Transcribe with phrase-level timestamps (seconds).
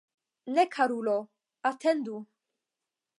[0.55, 1.15] Ne, karulo,
[1.73, 2.17] atendu!